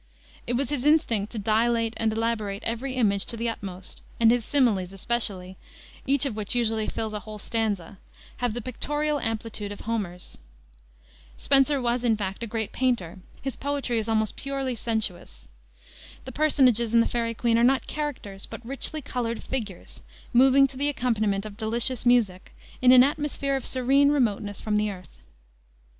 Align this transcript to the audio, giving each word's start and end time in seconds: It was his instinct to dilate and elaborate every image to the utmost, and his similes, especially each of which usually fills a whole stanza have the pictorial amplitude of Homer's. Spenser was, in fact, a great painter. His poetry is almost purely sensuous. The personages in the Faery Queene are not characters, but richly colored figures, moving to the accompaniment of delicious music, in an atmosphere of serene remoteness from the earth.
It 0.47 0.53
was 0.53 0.71
his 0.71 0.83
instinct 0.83 1.31
to 1.31 1.37
dilate 1.37 1.93
and 1.95 2.11
elaborate 2.11 2.63
every 2.63 2.93
image 2.95 3.23
to 3.27 3.37
the 3.37 3.47
utmost, 3.47 4.01
and 4.19 4.31
his 4.31 4.43
similes, 4.43 4.93
especially 4.93 5.57
each 6.07 6.25
of 6.25 6.35
which 6.35 6.55
usually 6.55 6.87
fills 6.87 7.13
a 7.13 7.19
whole 7.19 7.37
stanza 7.37 7.99
have 8.37 8.55
the 8.55 8.63
pictorial 8.63 9.19
amplitude 9.19 9.71
of 9.71 9.81
Homer's. 9.81 10.39
Spenser 11.37 11.79
was, 11.79 12.03
in 12.03 12.17
fact, 12.17 12.41
a 12.41 12.47
great 12.47 12.71
painter. 12.71 13.19
His 13.43 13.55
poetry 13.55 13.99
is 13.99 14.09
almost 14.09 14.35
purely 14.35 14.73
sensuous. 14.75 15.47
The 16.25 16.31
personages 16.31 16.95
in 16.95 16.99
the 16.99 17.07
Faery 17.07 17.35
Queene 17.35 17.59
are 17.59 17.63
not 17.63 17.85
characters, 17.85 18.47
but 18.47 18.65
richly 18.65 19.03
colored 19.03 19.43
figures, 19.43 20.01
moving 20.33 20.65
to 20.69 20.77
the 20.77 20.89
accompaniment 20.89 21.45
of 21.45 21.57
delicious 21.57 22.07
music, 22.07 22.55
in 22.81 22.91
an 22.91 23.03
atmosphere 23.03 23.55
of 23.55 23.67
serene 23.67 24.09
remoteness 24.09 24.59
from 24.61 24.77
the 24.77 24.89
earth. 24.89 25.21